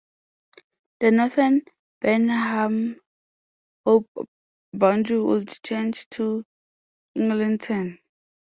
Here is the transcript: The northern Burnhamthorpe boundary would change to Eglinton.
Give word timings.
The 0.99 1.11
northern 1.11 1.61
Burnhamthorpe 2.03 2.97
boundary 4.73 5.19
would 5.21 5.59
change 5.63 6.09
to 6.09 6.43
Eglinton. 7.15 7.99